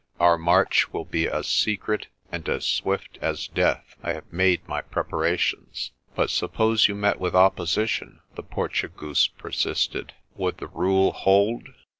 [0.19, 3.95] "Our march will be as secret and as swift as death.
[4.01, 10.57] I have made my preparations." "But suppose you met with opposition," the Portugoose persisted, "would
[10.57, 11.67] the rule hold?